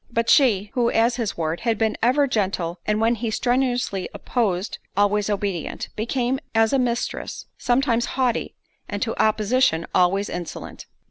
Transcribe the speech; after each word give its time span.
But 0.09 0.31
she, 0.31 0.71
who, 0.73 0.89
as 0.89 1.17
his 1.17 1.37
ward, 1.37 1.59
had 1.59 1.77
been 1.77 1.95
ever 2.01 2.25
gentle, 2.25 2.79
and 2.87 2.99
(when 2.99 3.13
he 3.13 3.29
strenuously 3.29 4.09
opposed) 4.15 4.79
always 4.97 5.29
obedient; 5.29 5.89
became, 5.95 6.39
as 6.55 6.73
a 6.73 6.79
mistress, 6.79 7.45
sometimes 7.59 8.05
haughty, 8.17 8.55
and, 8.89 8.99
to 9.03 9.15
opposition, 9.21 9.85
always 9.93 10.27
insolent. 10.27 10.87